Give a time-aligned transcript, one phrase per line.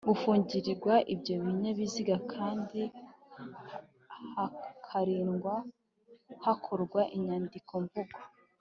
[0.09, 2.79] gufungirwa ibyo binyabiziga kandi
[4.35, 5.53] hakarindwa
[6.45, 8.17] Hakorwa inyandiko-mvugo